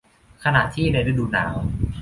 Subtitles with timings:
[0.43, 1.55] ขณะที่ในฤดูหนาว